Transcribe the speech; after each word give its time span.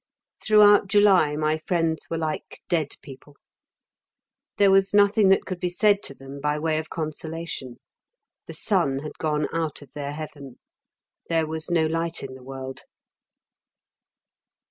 Throughout 0.43 0.87
July 0.87 1.35
my 1.35 1.59
friends 1.59 2.07
were 2.09 2.17
like 2.17 2.61
dead 2.67 2.95
people. 3.03 3.35
There 4.57 4.71
was 4.71 4.95
nothing 4.95 5.27
that 5.29 5.45
could 5.45 5.59
be 5.59 5.69
said 5.69 6.01
to 6.05 6.15
them 6.15 6.41
by 6.41 6.57
way 6.57 6.79
of 6.79 6.89
consolation. 6.89 7.77
The 8.47 8.55
sun 8.55 8.97
had 9.03 9.19
gone 9.19 9.47
out 9.53 9.83
of 9.83 9.91
their 9.93 10.13
heaven. 10.13 10.57
There 11.29 11.45
was 11.45 11.69
no 11.69 11.85
light 11.85 12.23
in 12.23 12.33
the 12.33 12.41
world. 12.41 12.79